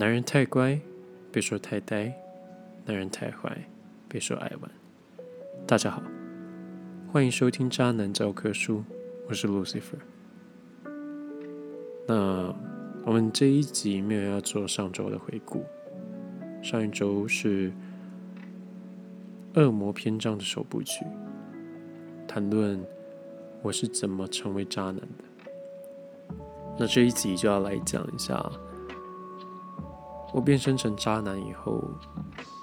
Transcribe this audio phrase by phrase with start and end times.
[0.00, 0.80] 男人太乖，
[1.30, 2.10] 别说太呆；
[2.86, 3.54] 男人太坏，
[4.08, 4.70] 别说爱玩。
[5.66, 6.02] 大家好，
[7.12, 8.78] 欢迎收听《渣男教科书》，
[9.28, 9.98] 我是 Lucifer。
[12.08, 12.50] 那
[13.04, 15.66] 我们这一集没有要做上周的回顾，
[16.62, 17.68] 上一周是
[19.52, 21.04] 《恶魔篇章》的首部曲，
[22.26, 22.82] 谈论
[23.60, 26.34] 我是怎么成为渣男的。
[26.78, 28.50] 那这一集就要来讲一下。
[30.32, 31.82] 我变身成渣男以后，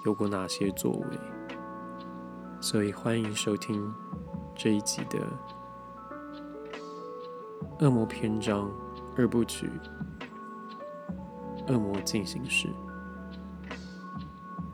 [0.05, 1.20] 有过哪些作为？
[2.62, 3.93] 所以欢迎收听
[4.55, 5.20] 这一集的
[7.80, 8.71] 《恶魔篇章
[9.17, 9.70] 二部曲：
[11.68, 12.68] 恶魔进行式》。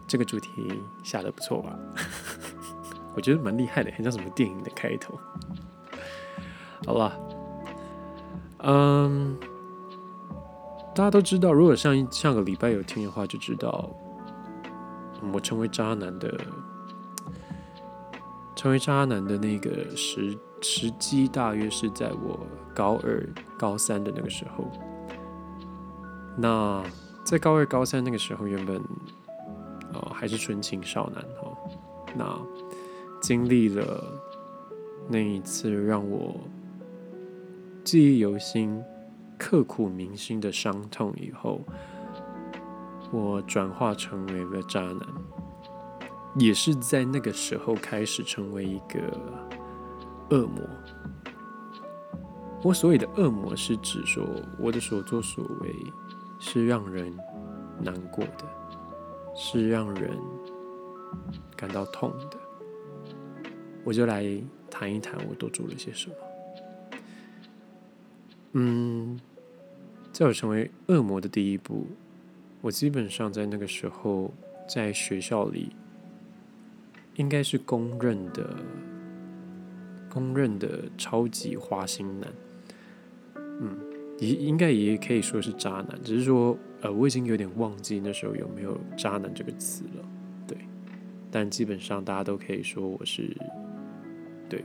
[0.07, 1.77] 这个主题下的不错吧？
[3.15, 5.19] 我觉得蛮厉害的，很像什么电影的开头。
[6.85, 7.19] 好了，
[8.59, 9.35] 嗯。
[10.95, 13.89] 大家都知道，如果上一上个礼拜有听的话，就知道
[15.33, 16.39] 我成为渣男的，
[18.55, 22.39] 成为渣男的那个时时机，大约是在我
[22.75, 23.27] 高二、
[23.57, 24.69] 高三的那个时候。
[26.37, 26.83] 那
[27.23, 28.77] 在高二、高三那个时候，原本
[29.93, 31.57] 啊还是纯情少男哈，
[32.15, 32.39] 那
[33.19, 34.03] 经历了
[35.07, 36.39] 那一次让我
[37.83, 38.79] 记忆犹新。
[39.45, 41.59] 刻骨铭心的伤痛以后，
[43.11, 45.01] 我转化成为了渣男，
[46.37, 49.01] 也是在那个时候开始成为一个
[50.29, 50.63] 恶魔。
[52.63, 54.25] 我所谓的恶魔，是指说
[54.57, 55.75] 我的所作所为
[56.39, 57.13] 是让人
[57.81, 58.45] 难过的，
[59.35, 60.17] 是让人
[61.57, 62.37] 感到痛的。
[63.83, 64.23] 我就来
[64.71, 66.15] 谈一谈我都做了些什么。
[68.53, 69.19] 嗯。
[70.13, 71.87] 在我成为恶魔的第一步，
[72.61, 74.31] 我基本上在那个时候
[74.69, 75.75] 在学校里，
[77.15, 78.55] 应该是公认的、
[80.07, 82.31] 公认的超级花心男。
[83.35, 83.75] 嗯，
[84.19, 90.05] 也应该也可以说是渣男，只是说，呃，我已经有点忘记那时候有没有“渣男”这个词了。
[90.47, 90.55] 对，
[91.31, 93.35] 但基本上大家都可以说我是，
[94.47, 94.63] 对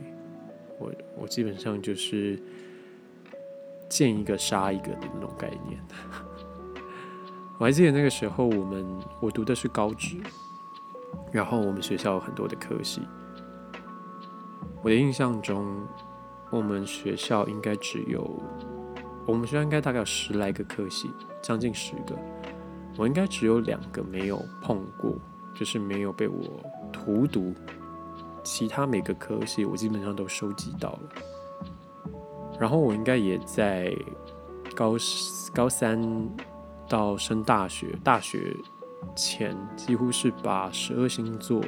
[0.77, 2.39] 我，我基本上就是。
[3.89, 5.83] 见一个杀一个的那种概念。
[7.57, 8.85] 我还记得那个时候，我们
[9.19, 10.17] 我读的是高职，
[11.31, 13.01] 然后我们学校有很多的科系。
[14.81, 15.85] 我的印象中，
[16.49, 18.41] 我们学校应该只有，
[19.25, 21.11] 我们学校应该大概有十来个科系，
[21.41, 22.15] 将近十个。
[22.97, 25.13] 我应该只有两个没有碰过，
[25.53, 26.63] 就是没有被我
[26.93, 27.53] 荼毒，
[28.41, 31.09] 其他每个科系我基本上都收集到了。
[32.59, 33.95] 然后我应该也在
[34.75, 34.95] 高
[35.53, 36.29] 高三
[36.89, 38.55] 到升大学，大学
[39.15, 41.61] 前几乎是把十二星座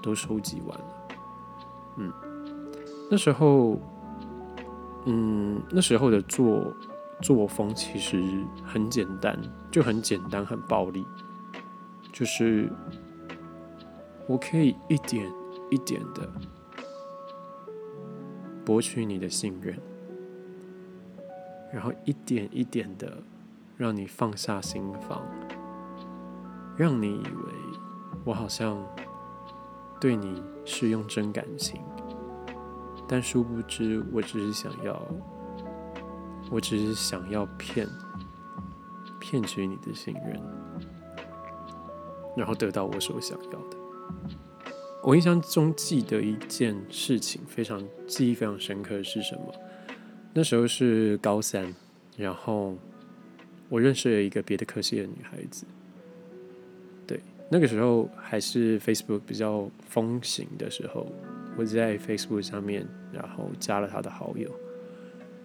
[0.00, 0.84] 都收集完了。
[1.98, 2.12] 嗯，
[3.10, 3.78] 那时候，
[5.04, 6.72] 嗯，那时候的作
[7.20, 8.22] 作风其实
[8.64, 9.38] 很简单，
[9.70, 11.06] 就很简单，很暴力，
[12.10, 12.72] 就是
[14.26, 15.30] 我可以一点
[15.70, 16.26] 一点的
[18.64, 19.78] 博取你的信任。
[21.72, 23.22] 然后一点一点的
[23.76, 25.26] 让你放下心防，
[26.76, 27.52] 让你以为
[28.24, 28.78] 我好像
[29.98, 31.80] 对你是用真感情，
[33.08, 35.00] 但殊不知我只是想要，
[36.50, 37.88] 我只是想要骗
[39.18, 40.40] 骗取你的信任，
[42.36, 43.76] 然后得到我所想要的。
[45.02, 49.52] 我印象中记得一件事情，非常记忆非常深刻的是什么？
[50.34, 51.74] 那时候是高三，
[52.16, 52.74] 然后
[53.68, 55.66] 我认识了一个别的科系的女孩子。
[57.06, 57.20] 对，
[57.50, 61.06] 那个时候还是 Facebook 比较风行的时候，
[61.56, 64.50] 我在 Facebook 上面，然后加了她的好友，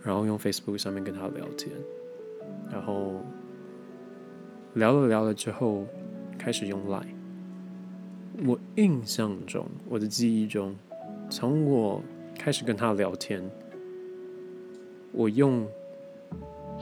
[0.04, 1.69] 然后用 Facebook 上面跟她聊天，
[2.72, 3.22] 然后
[4.75, 5.86] 聊了聊了之后，
[6.38, 7.16] 开始用 Line。
[8.45, 10.74] 我印象中，我的记忆中，
[11.30, 12.01] 从我
[12.40, 13.44] 开始跟她聊天。
[15.12, 15.68] 我用，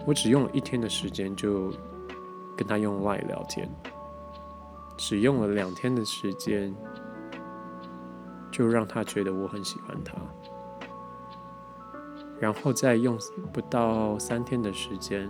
[0.06, 1.72] 我只用了一天的时间就
[2.58, 3.70] 跟他用 Line 聊天，
[4.98, 6.76] 只用了两天的时间
[8.52, 10.16] 就让他觉得我很喜欢他，
[12.40, 13.18] 然后再用
[13.54, 15.30] 不到三天的时间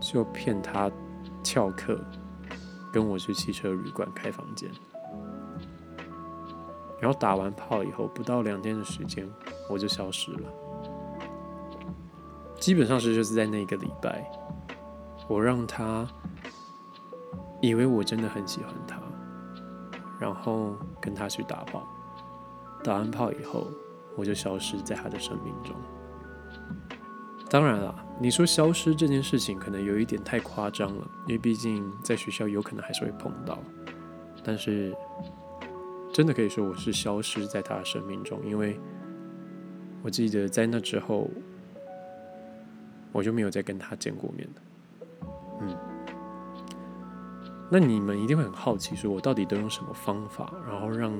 [0.00, 0.90] 就骗他
[1.42, 1.98] 翘课，
[2.92, 4.70] 跟我去汽车旅馆开房间，
[7.00, 9.26] 然后打完炮以后不到两天的时间
[9.70, 10.52] 我就消失了。
[12.62, 14.24] 基本上是就是在那个礼拜，
[15.26, 16.06] 我让他
[17.60, 19.02] 以为我真的很喜欢他，
[20.20, 21.84] 然后跟他去打炮，
[22.84, 23.66] 打完炮以后，
[24.16, 25.74] 我就消失在他的生命中。
[27.50, 33.58] 当然了，你说消失这件事情可能有一点太夸张了，因为毕竟在学校有可能还是会碰到。
[34.44, 34.94] 但是，
[36.12, 38.78] 真的可以说我是消失在他的生命中，因为
[40.00, 41.28] 我记得在那之后，
[43.12, 45.28] 我就没有再跟他见过面了。
[45.60, 45.76] 嗯，
[47.70, 51.12] 那你们一定会很好奇，说我到底都用什么方法，然后让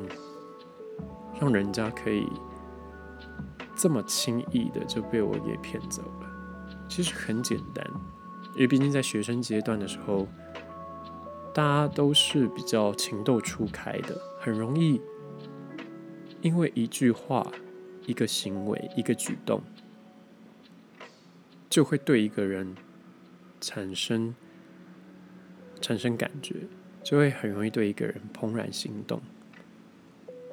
[1.40, 2.26] 让人家可以。
[3.74, 6.30] 这么轻易的就被我给骗走了，
[6.88, 7.84] 其实很简单，
[8.54, 10.28] 因为毕竟在学生阶段的时候，
[11.52, 15.00] 大家都是比较情窦初开的，很容易
[16.42, 17.44] 因为一句话、
[18.06, 19.60] 一个行为、一个举动，
[21.72, 22.74] 就会对一个人
[23.58, 24.34] 产生
[25.80, 26.54] 产生感觉，
[27.02, 29.22] 就会很容易对一个人怦然心动。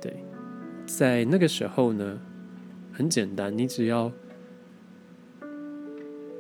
[0.02, 0.24] 对，
[0.86, 2.22] 在那个时候呢。
[2.92, 4.12] 很简单，你只要，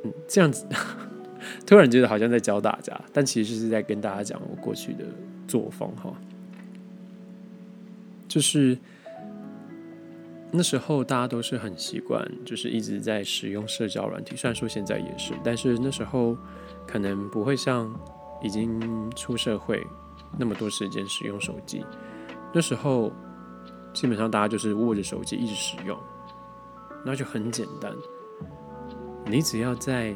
[0.03, 0.67] 嗯，这样子，
[1.65, 5.05] 突然觉得好像在教大家，但其实是在跟大家讲我过去的
[5.47, 6.13] 作风哈。
[8.27, 8.77] 就是
[10.51, 16.35] 那时候大家都是很习惯，就是一直在使用社交软体，虽然说现在也是，但是那时候
[16.87, 17.93] 可能不会像
[18.41, 19.85] 已经出社会
[20.37, 21.85] 那么多时间使用手机。
[22.51, 23.11] 那时候
[23.93, 25.97] 基本上大家就是握着手机一直使用。
[27.05, 27.95] 那就很简单，
[29.25, 30.13] 你只要在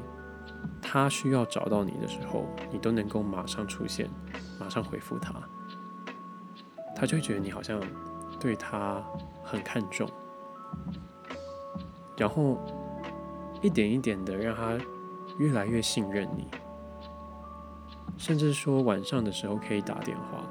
[0.82, 4.10] 他需要找到你的时候，你都能够马上出现，
[4.60, 5.34] 马上回复他，
[6.94, 7.80] 他就会觉得你好像
[8.38, 9.02] 对他
[9.44, 10.10] 很看重，
[12.18, 12.58] 然后
[13.62, 14.78] 一点一点的让他
[15.38, 16.48] 越来越信任你，
[18.18, 20.48] 甚至说晚上的时候可以打电话，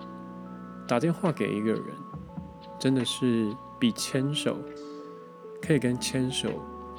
[0.86, 1.84] 打电话给一个人，
[2.78, 4.58] 真的是比牵手。
[5.64, 6.50] 可以跟牵手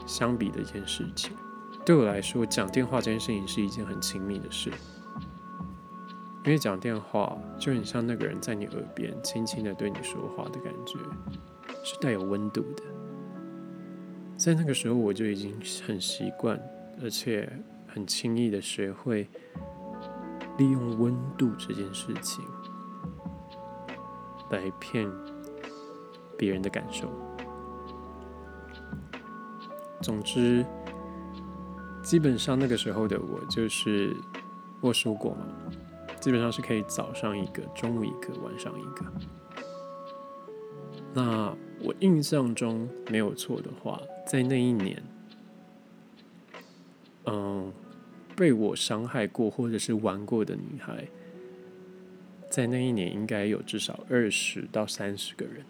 [0.06, 1.36] 相比的一件事情，
[1.86, 4.72] 对我来说，讲电话这件事情是一件很亲密的事，
[6.46, 10.98] 因为讲电话就很像那个人在你耳边轻轻的对你说话的感觉，
[11.84, 12.84] 是带有温度的。
[14.44, 15.54] 在那个时候，我就已经
[15.88, 16.62] 很习惯，
[17.02, 17.50] 而且
[17.88, 19.26] 很轻易的学会
[20.58, 22.44] 利用温度这件事情
[24.50, 25.10] 来骗
[26.38, 27.10] 别人的感受。
[30.02, 30.66] 总之，
[32.04, 34.14] 基本上那个时候的我就是，
[34.82, 35.48] 我说过嘛，
[36.20, 39.06] 基本上是可以早上一个，中午一个，晚上一个。
[41.14, 45.04] 那我印象中没有错的话，在那一年，
[47.26, 47.72] 嗯，
[48.36, 51.06] 被我伤害过或者是玩过的女孩，
[52.50, 55.66] 在那一年应该有至少二十到三十个人，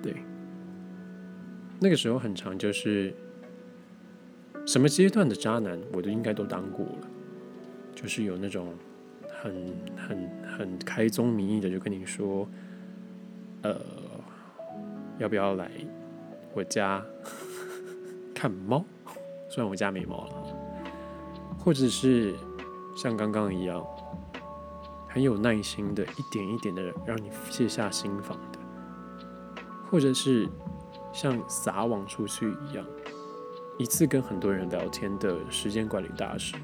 [0.00, 0.14] 对。
[1.80, 3.12] 那个时候很长，就是
[4.64, 7.08] 什么阶段的渣男，我都应该都当过了。
[7.92, 8.72] 就是有那种
[9.28, 12.48] 很很很开宗明义的，就跟你说，
[13.62, 13.80] 呃，
[15.22, 15.70] 要不要来
[16.52, 17.00] 我家
[18.34, 18.84] 看猫？
[19.48, 20.32] 虽然我家没猫了，
[21.58, 22.34] 或者是
[22.96, 23.86] 像刚刚一样，
[25.08, 28.58] 很有耐心的，一点一点的让你卸下心防的，
[29.90, 30.48] 或者是。
[31.14, 32.82] 像撒网出去一样，
[33.76, 36.54] 一次跟很多人聊天的时间管理大师，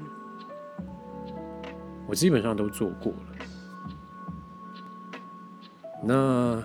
[2.07, 3.45] 我基本上都做过了。
[6.03, 6.63] 那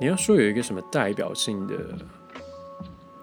[0.00, 1.76] 你要说有一个什么代表性的，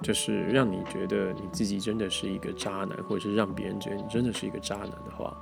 [0.02, 5.38] 就是让你觉得你自己真的是一个渣男，或者是让别人觉得你真的是一个渣男的话，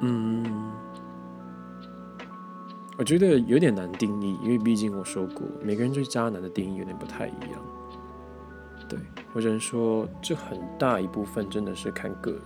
[0.00, 0.72] 嗯。
[2.98, 7.62] 我觉得有点难定义，因为毕竟我说过，每个人对渣男的定义有点不太一样。
[8.88, 8.98] 对
[9.34, 12.40] 我只能说，这很大一部分真的是看个人。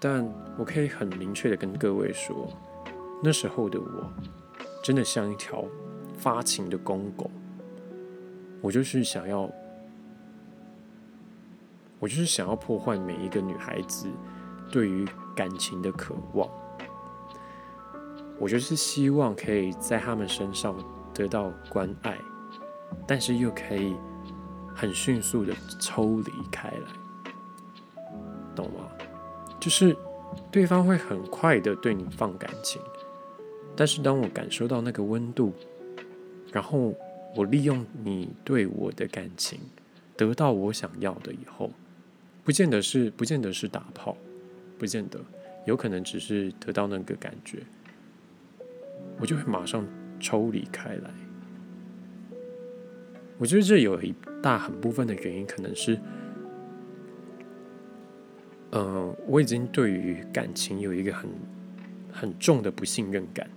[0.00, 2.48] 但我可以很明确的跟各位说，
[3.24, 4.12] 那时候的我，
[4.82, 5.64] 真的像一条
[6.18, 7.30] 发情的公狗。
[8.60, 9.50] 我就是想要，
[11.98, 14.08] 我就是想要破坏每一个女孩子
[14.70, 16.46] 对于感情的渴望。
[18.38, 20.76] 我就是希望可以在他们身上
[21.14, 22.18] 得到关爱，
[23.06, 23.96] 但是又可以
[24.74, 27.32] 很迅速的抽离开来，
[28.54, 28.86] 懂吗？
[29.58, 29.96] 就是
[30.50, 32.82] 对方会很快的对你放感情，
[33.76, 35.52] 但是当我感受到那个温度，
[36.52, 36.94] 然后
[37.34, 39.58] 我利用你对我的感情
[40.16, 41.70] 得到我想要的以后，
[42.44, 44.16] 不见得是，不见得是打炮，
[44.78, 45.18] 不见得，
[45.66, 47.58] 有可能只是得到那个感觉，
[49.18, 49.84] 我就会马上
[50.20, 51.10] 抽离开来。
[53.38, 55.98] 我觉得这有一大很部分的原因，可能是，
[58.70, 61.28] 嗯，我已经对于感情有一个很
[62.12, 63.50] 很重的不信任感。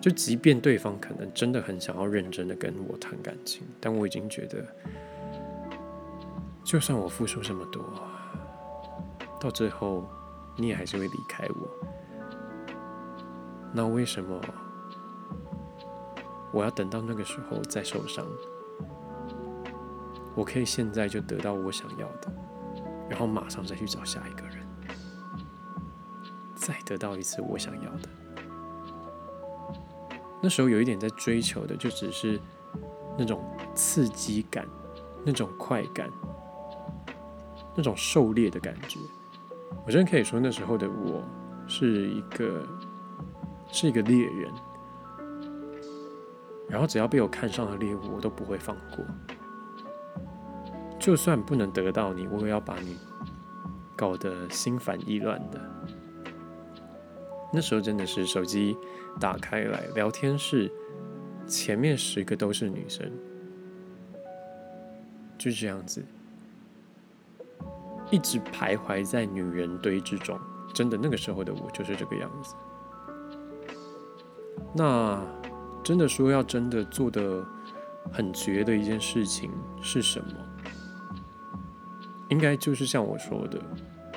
[0.00, 4.64] 就即便对方可能真的很想要认真的跟我谈感情，但我已经觉得，
[6.62, 7.82] 就算我付出这么多，
[9.40, 10.08] 到最后
[10.56, 11.68] 你也还是会离开我。
[13.72, 14.40] 那为什么
[16.52, 18.24] 我要等到那个时候再受伤？
[20.34, 22.32] 我可以现在就得到我想要的，
[23.10, 24.58] 然后马上再去找下一个人，
[26.54, 28.08] 再得到一次我想要的。
[30.40, 32.40] 那时候有一点在追求的，就只是
[33.18, 34.66] 那种刺激感、
[35.24, 36.10] 那种快感、
[37.74, 38.98] 那种狩猎的感觉。
[39.84, 41.22] 我真的可以说，那时候的我
[41.66, 42.66] 是一个
[43.72, 44.52] 是一个猎人，
[46.68, 49.04] 然后只要被我看上的猎物，我都不会放过。
[50.98, 52.96] 就算不能得到你，我也要把你
[53.96, 55.60] 搞得心烦意乱的。
[57.52, 58.76] 那时候真的是手机。
[59.18, 60.70] 打开来，聊天室
[61.44, 63.10] 前面十个都是女生，
[65.36, 66.04] 就这样子，
[68.12, 70.38] 一直徘徊在女人堆之中。
[70.72, 72.54] 真的，那个时候的我就是这个样子。
[74.72, 75.20] 那
[75.82, 77.44] 真的说要真的做的
[78.12, 79.50] 很绝的一件事情
[79.82, 80.26] 是什么？
[82.28, 83.60] 应该就是像我说的，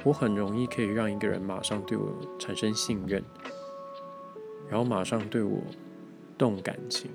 [0.04, 3.24] 我很容易可以让一个人马上对我产生信任。
[4.70, 5.62] 然后马上对我
[6.38, 7.12] 动感情，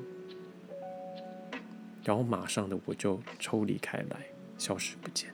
[2.05, 4.26] 然后马上的我就抽离开来，
[4.59, 5.31] 消失不见。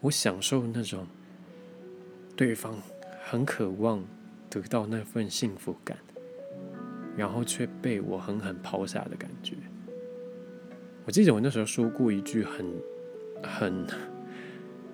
[0.00, 1.06] 我享受那种
[2.34, 2.76] 对方
[3.22, 4.04] 很渴望
[4.48, 5.96] 得到那份幸福感，
[7.16, 9.54] 然后却被我狠狠抛下的感觉。
[11.04, 12.66] 我记得我那时候说过一句很
[13.40, 13.86] 很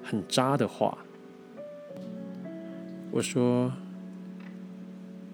[0.02, 0.98] 很渣的话，
[3.16, 3.72] 我说。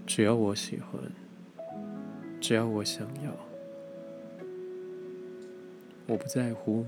[0.06, 1.00] 只要我喜欢，
[2.40, 3.32] 只要我想要，
[6.06, 6.84] 我不在乎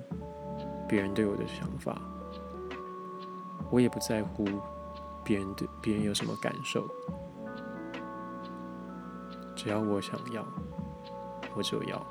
[0.88, 2.00] 别人对我的想法，
[3.70, 4.44] 我也不在乎
[5.24, 6.86] 别人对别人有什么感受。
[9.56, 10.46] 只要我想要，
[11.56, 12.06] 我就要。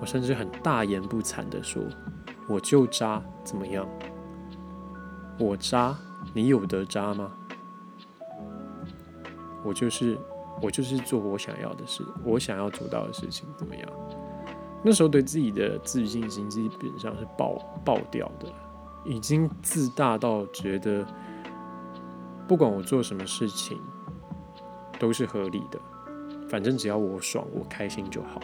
[0.00, 1.82] 我甚至很大言不惭的说
[2.48, 3.86] ：“我就渣，怎么样？
[5.38, 5.96] 我渣，
[6.36, 7.32] 你有得渣吗？”
[9.64, 10.18] 我就是，
[10.60, 13.88] 我就是做我想要的事，我想要做到的事情，怎么样？
[14.84, 18.52] 那时候对自己的自信心基本上是爆爆掉的，
[19.04, 21.04] 已经自大到觉得，
[22.46, 23.80] 不管我做什么事情
[25.00, 25.80] 都是合理的，
[26.48, 28.40] 反正只要我爽，我开心就好。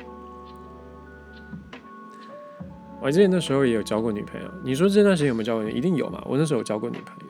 [3.01, 5.71] 我记得那时候也有交过女朋友，你说这段时间有没有交过？
[5.71, 6.21] 一定有嘛？
[6.27, 7.22] 我那时候有交过女朋友，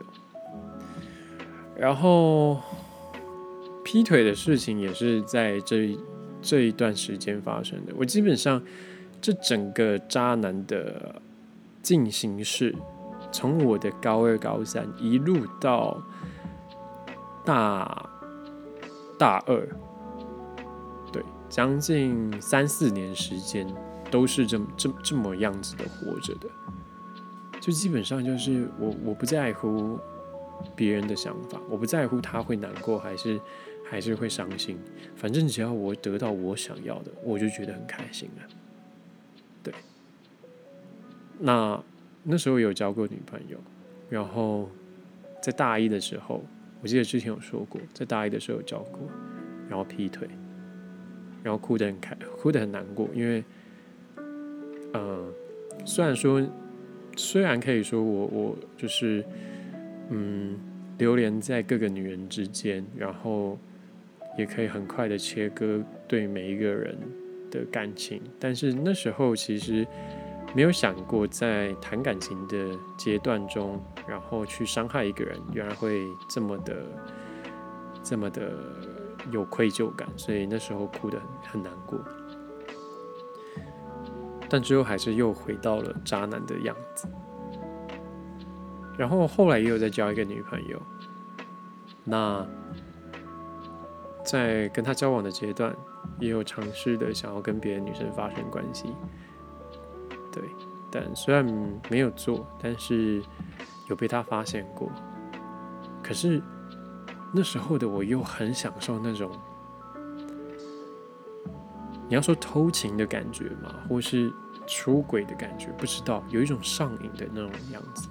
[1.83, 2.61] 然后。
[3.85, 5.99] 劈腿的事情也是在这
[6.41, 7.93] 这一段时间发生的。
[7.97, 8.63] 我基本上
[9.21, 11.21] 这整个渣男的
[11.83, 12.73] 进行式，
[13.33, 16.01] 从我的高二、高三一路到
[17.45, 18.09] 大
[19.19, 19.69] 大二，
[21.13, 23.67] 对，将近三四年时间
[24.13, 26.49] 都是这么这这么样子的活着的。
[27.61, 29.99] 就基本上就是我我不在乎
[30.77, 33.41] 别人的想法，我不在乎他会难过还是。
[33.85, 34.79] 还是会伤心，
[35.17, 38.49] 反正只要我得到我想要的，我就觉得很开心了。
[39.63, 39.75] 对，
[41.39, 41.85] 那
[42.23, 43.59] 那时候有交过女朋友，
[44.09, 44.71] 然后
[45.43, 46.43] 在大一的时候，
[46.81, 49.01] 我记得之前有说过，在大一的时候有交过，
[49.69, 50.27] 然后劈腿，
[51.43, 53.45] 然后哭得很开，哭得很难过，因为，
[54.95, 55.31] 嗯，
[55.85, 56.43] 虽然说，
[57.15, 59.23] 虽然可以说我我就是，
[60.13, 60.59] 嗯，
[60.99, 63.59] 流连在各个女人之间，然后。
[64.39, 66.97] 也可以很快的切割对每一个人
[67.51, 69.87] 的感情，但是那时候其实
[70.55, 72.57] 没有想过在谈感情的
[72.97, 73.79] 阶段中，
[74.09, 76.01] 然后去伤害一个人，原来会
[76.31, 76.77] 这么的
[78.03, 78.53] 这么的
[79.31, 82.01] 有愧疚感，所以那时候哭得很很难过。
[84.49, 87.07] 但最后还是又回到了渣男的样子。
[88.97, 90.81] 然后后来也有再交一个女朋友，
[92.05, 92.47] 那。
[94.25, 95.75] 在跟他交往的阶段，
[96.21, 98.87] 也有尝试的想要跟别的女生发生关系，
[100.31, 100.45] 对，
[100.93, 101.45] 但虽然
[101.91, 103.21] 没有做，但是
[103.89, 104.89] 有被他发现过。
[106.05, 106.41] 可是
[107.35, 109.29] 那时候的我又很享受那种，
[112.09, 114.33] 你要说偷情的感觉嘛，或是
[114.69, 118.09] 出轨的感觉，不知道有一种上瘾的那种样子，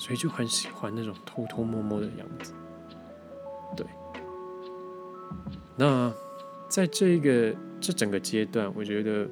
[0.00, 2.54] 所以就很喜欢那种偷偷摸摸的样子。
[3.76, 3.86] 对，
[5.76, 6.10] 那
[6.70, 9.28] 在这个这整个阶段，我觉得。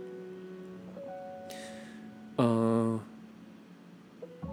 [2.41, 3.01] 嗯，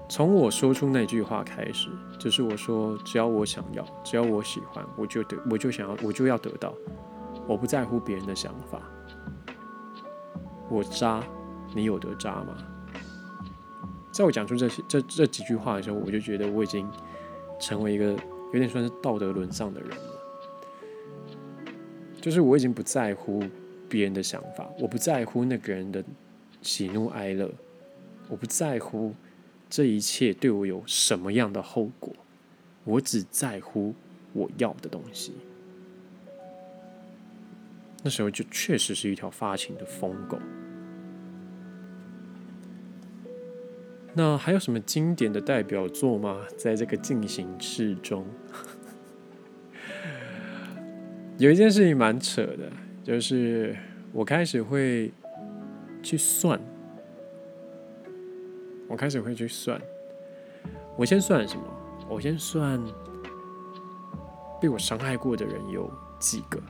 [0.10, 6.74] 从我说出那句话开始，就是我说，只要我想要，只要我喜欢，我就得，我就想要，我就要得到，
[7.46, 8.82] 我不在乎别人的想法。
[10.70, 11.22] 我渣，
[11.76, 12.56] 你有得渣吗？
[14.16, 16.90] 在我讲出这些这这几句话的时候，我就觉得我已经
[17.60, 18.12] 成为一个
[18.54, 19.98] 有点算是道德沦丧的人了。
[22.22, 23.44] 就是我已经不在乎
[23.90, 26.02] 别人的想法，我不在乎那个人的
[26.62, 27.52] 喜怒哀乐。
[28.30, 29.14] 我不在乎
[29.70, 32.16] 这一切对我有什么样的后果，
[32.86, 33.94] 我只在乎
[34.32, 35.34] 我要的东西。
[38.02, 40.40] 那时候就确实是一条发情的疯狗。
[44.18, 46.42] 那还有什么经典的代表作吗？
[46.58, 48.26] 在这个进行式中，
[51.38, 52.72] 有一件事情蛮扯的，
[53.04, 53.76] 就是
[54.14, 55.12] 我开始会
[56.02, 56.58] 去算。
[58.88, 59.82] 我开始会去算，
[60.96, 61.64] 我先算什么？
[62.08, 62.82] 我先算
[64.62, 66.62] 被我伤害过的人有几个。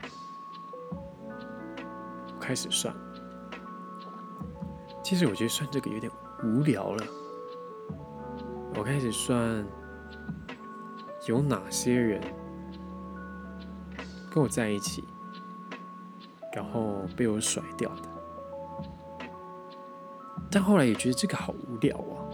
[2.33, 2.91] 我开始算，
[5.03, 6.11] 其实我觉得算这个有点
[6.43, 7.05] 无聊了。
[8.77, 9.65] 我开始算
[11.27, 12.21] 有哪些人
[14.29, 15.03] 跟我在一起，
[16.53, 18.01] 然后被我甩掉的。
[20.51, 22.27] 但后来也觉得这个好无聊啊。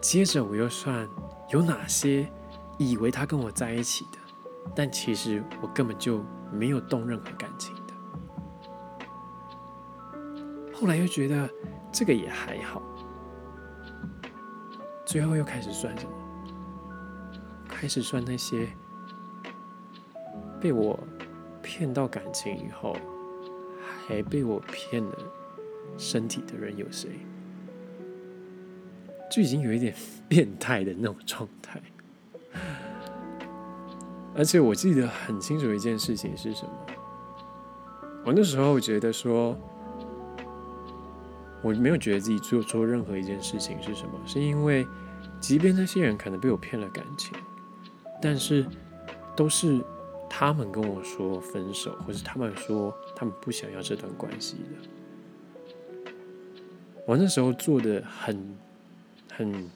[0.00, 1.08] 接着我又算
[1.50, 2.30] 有哪些
[2.78, 4.18] 以为他跟我在一起的，
[4.74, 7.94] 但其实我根本就没有动任何感情的。
[10.74, 11.48] 后来又觉得
[11.90, 12.80] 这个也还好。
[15.10, 16.12] 最后又开始算什么？
[17.68, 18.68] 开始算那些
[20.60, 20.96] 被我
[21.60, 22.94] 骗到感情以后，
[24.06, 25.18] 还被我骗了。
[25.98, 27.10] 身体的人有谁？
[29.28, 29.92] 就已经有一点
[30.28, 31.82] 变态的那种状态。
[34.36, 36.86] 而且我记得很清楚一件事情是什么？
[38.24, 39.58] 我那时候觉得说，
[41.62, 44.86] 我没有觉得自己做做任何一件事情是什么，是因为
[45.40, 47.32] 即便那些人可能被我骗了感情，
[48.20, 48.64] 但是
[49.36, 49.80] 都是
[50.28, 54.88] 他们跟我说分手，或是他们说他们不想要这段关系的。
[57.06, 58.56] 我那时候做的很、
[59.32, 59.68] 很、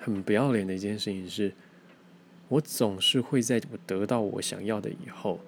[0.00, 1.52] 很不要脸的一件事情是，
[2.48, 5.40] 我总是会在我得到我想要的以后，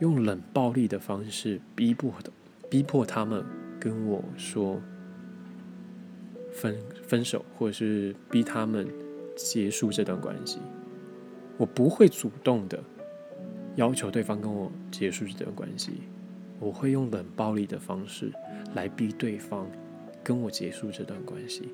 [0.00, 2.30] 用冷暴力的方式逼迫的、
[2.68, 3.44] 逼迫他们
[3.80, 4.80] 跟我说
[6.52, 8.86] 分分手，或者是逼他们
[9.36, 10.58] 结束这段关系。
[11.56, 12.82] 我不会主动的
[13.76, 16.02] 要求对方跟我结束这段关系。
[16.60, 18.32] 我会用冷暴力的方式
[18.74, 19.64] 来逼对方
[20.24, 21.68] 跟我结束这段关系，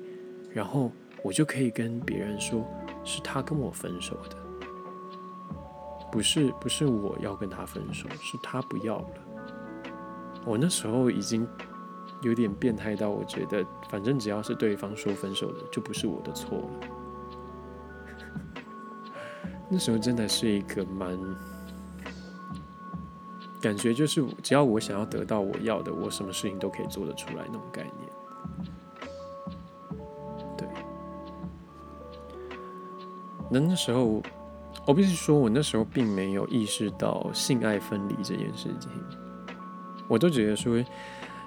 [0.53, 0.91] 然后
[1.23, 2.63] 我就可以跟别人说
[3.03, 4.37] 是他跟我分手的，
[6.11, 9.07] 不是不是我要跟他分手，是他不要了。
[10.45, 11.47] 我那时候已经
[12.21, 16.69] 有点变态到，我觉得反正只要是对方说分手的，就不是我的错了。
[19.69, 21.17] 那时候真的是一个蛮。
[23.61, 27.93] 感觉就是，只要我想要得到我要的，我什么事情都可以做得出来那种概念。
[30.55, 30.67] 对。
[33.49, 34.21] 那那时候，
[34.85, 38.91] 我必须说，我那时候并没有意识到性爱分离这件事情。
[40.07, 40.83] 我都觉得说，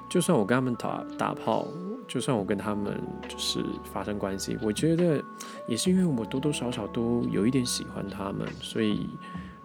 [0.09, 1.67] 就算我跟他们打打炮，
[2.07, 5.23] 就算我跟他们就是发生关系，我觉得
[5.67, 9.09] 也是因为我多多少少都有一点喜欢他们，所以。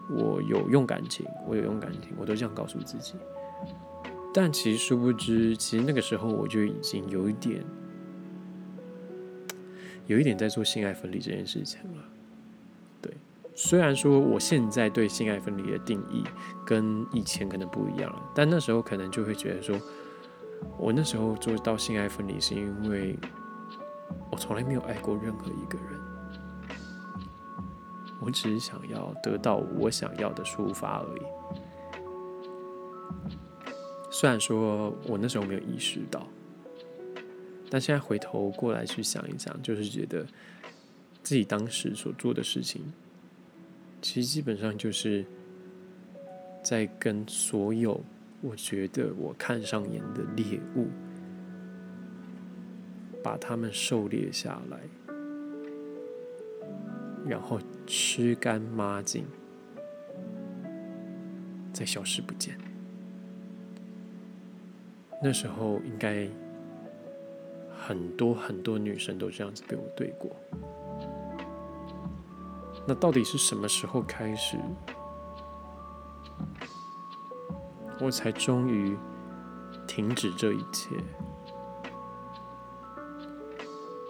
[0.09, 3.13] 我有用感情，我有用感情，我都这样告诉自己。
[4.33, 7.63] 但其实殊不知，其实那个时候我就已经有一点，
[10.05, 12.03] 有一点在做性爱分离这件事情了。
[13.01, 13.13] 对，
[13.55, 16.23] 虽然说我现在对性爱分离的定义
[16.65, 19.79] 跟以前可能不一样，但那时候可能就会觉得说，
[20.77, 23.17] 我那时候做到性爱分离，是因为
[24.31, 25.99] 我从来没有爱过任何一个人。
[28.19, 31.21] 我只是想要得到我想要的抒发而已，
[34.09, 36.25] 虽然说我那时候没有意识到，
[37.69, 40.25] 但现在回头过来去想一想，就是觉得
[41.21, 42.81] 自己当时所做的事情，
[44.03, 45.25] 其实基本上就是
[46.61, 48.03] 在跟所有
[48.41, 50.87] 我觉得我看上眼的猎物，
[53.23, 54.77] 把它们狩猎下来，
[57.25, 59.25] 然后吃干抹净，
[61.71, 62.57] 再消失不见。
[65.23, 66.27] 那时候应该
[67.73, 70.35] 很多很多女生都这样子被我对过。
[72.85, 74.57] 那到底是什么时候开始，
[78.01, 78.97] 我才终于
[79.87, 80.89] 停止这一切？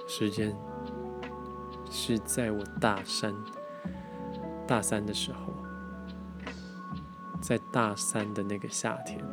[0.07, 0.55] 时间
[1.89, 3.33] 是在我大三
[4.67, 5.53] 大三的时候，
[7.41, 9.23] 在大三的那个夏天。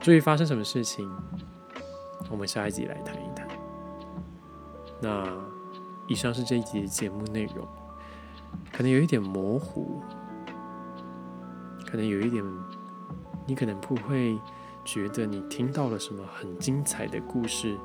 [0.00, 1.10] 至于发生什么事情，
[2.30, 3.48] 我们下一集来谈一谈。
[5.00, 5.55] 那
[6.08, 7.66] 以上是这一集的节目内容，
[8.72, 10.00] 可能有一点模糊，
[11.86, 12.44] 可能有一点，
[13.46, 14.38] 你可能不会
[14.84, 17.76] 觉得你听到了什么很精彩的故事，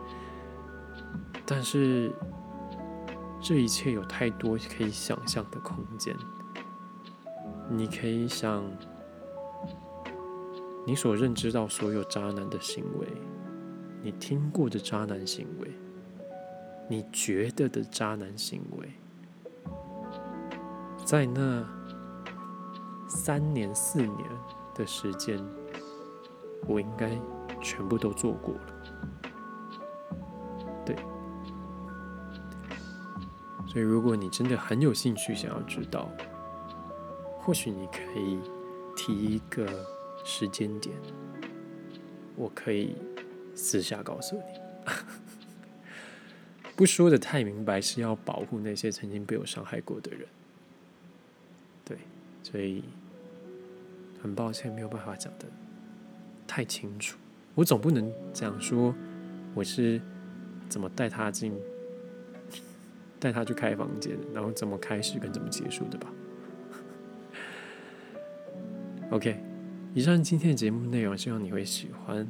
[1.45, 2.11] 但是
[3.41, 6.15] 这一切有太多可以想象的空间，
[7.69, 8.63] 你可以想。
[10.83, 13.07] 你所认知到所有渣男的行为，
[14.01, 15.70] 你听过的渣男行为，
[16.91, 18.91] 你觉得的渣男行为，
[21.05, 21.65] 在那
[23.07, 24.29] 三年四年
[24.75, 25.41] 的时间，
[26.67, 27.17] 我应该
[27.61, 28.61] 全部都做过了。
[30.85, 30.93] 对，
[33.65, 36.11] 所以如果你真的很有兴趣想要知道，
[37.39, 38.37] 或许你可以
[38.97, 39.65] 提一个。
[40.23, 40.95] 时间点，
[42.35, 42.95] 我可以
[43.55, 44.43] 私下告诉你，
[46.81, 50.27] 不说的太明白，是要保护那些曾经被我伤害过的人。
[51.85, 51.95] 对，
[52.41, 52.83] 所以
[54.19, 55.45] 很抱歉没有办法讲的
[56.47, 57.19] 太清楚。
[57.53, 58.95] 我总不能讲说
[59.53, 60.01] 我是
[60.69, 61.53] 怎么带他进，
[63.21, 66.11] 带他去开房间，然后怎么开始跟怎么结束的吧
[69.11, 69.39] ？OK。
[69.93, 72.27] 以上今天的节目内容，希望你会喜欢。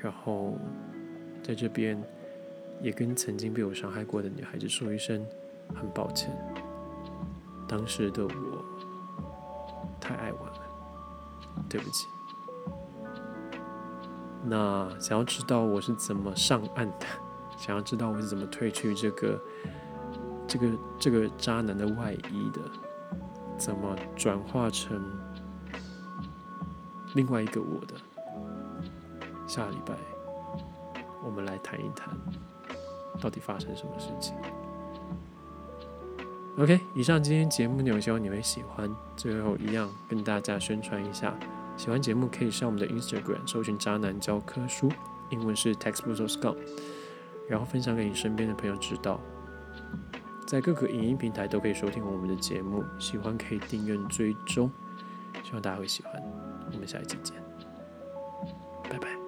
[0.00, 0.56] 然后，
[1.42, 2.02] 在这边
[2.82, 5.26] 也跟曾经被我伤害过的女孩子说一声
[5.74, 6.30] 很抱歉。
[7.68, 8.64] 当时的我
[10.00, 10.60] 太爱玩了，
[11.68, 12.06] 对不起。
[14.42, 17.06] 那想要知道我是怎么上岸的，
[17.58, 19.40] 想要知道我是怎么褪去这个
[20.48, 22.60] 这个这个渣男的外衣的，
[23.58, 25.00] 怎么转化成？
[27.14, 27.94] 另外一个我的，
[29.46, 29.94] 下礼拜
[31.22, 32.08] 我们来谈一谈，
[33.20, 34.34] 到底发生什么事情。
[36.58, 38.90] OK，以上今天节目内容，希望你会喜欢。
[39.16, 41.34] 最后一样跟大家宣传一下，
[41.76, 44.90] 喜欢节目可以上我们的 Instagram 搜寻“渣男教科书”，
[45.30, 46.56] 英文是 textbooks.com，
[47.48, 49.20] 然后分享给你身边的朋友知道。
[50.46, 54.70] 在各个影音平台都可以收听我们的节目，喜欢可以订阅追踪，
[55.44, 56.12] 希望大家会喜欢。
[56.72, 57.36] 我们下一期见，
[58.90, 59.19] 拜拜。